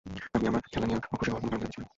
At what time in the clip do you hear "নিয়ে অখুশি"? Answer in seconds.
0.87-1.29